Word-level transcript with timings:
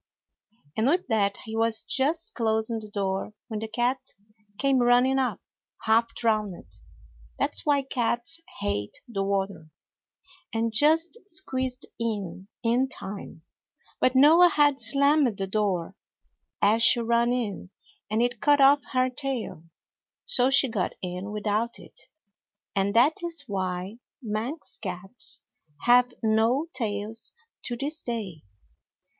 And 0.75 0.87
with 0.87 1.05
that 1.09 1.37
he 1.45 1.55
was 1.55 1.83
just 1.83 2.33
closing 2.33 2.79
the 2.79 2.89
door 2.89 3.35
when 3.49 3.59
the 3.59 3.67
cat 3.67 3.99
came 4.57 4.79
running 4.79 5.19
up, 5.19 5.39
half 5.83 6.15
drowned 6.15 6.55
that's 7.37 7.67
why 7.67 7.83
cats 7.83 8.39
hate 8.61 9.01
the 9.07 9.21
water 9.21 9.69
and 10.51 10.73
just 10.73 11.19
squeezed 11.27 11.85
in, 11.99 12.47
in 12.63 12.89
time. 12.89 13.43
But 13.99 14.15
Noah 14.15 14.49
had 14.49 14.81
slammed 14.81 15.37
the 15.37 15.45
door 15.45 15.95
as 16.63 16.81
she 16.81 16.99
ran 16.99 17.31
in 17.31 17.69
and 18.09 18.23
it 18.23 18.41
cut 18.41 18.59
off 18.59 18.83
her 18.93 19.07
tail, 19.07 19.65
so 20.25 20.49
she 20.49 20.67
got 20.67 20.93
in 21.03 21.29
without 21.29 21.77
it, 21.77 22.07
and 22.75 22.95
that 22.95 23.17
is 23.21 23.43
why 23.45 23.99
Manx 24.19 24.77
cats 24.77 25.41
have 25.81 26.11
no 26.23 26.69
tails 26.73 27.33
to 27.65 27.77
this 27.77 28.01
day. 28.01 28.41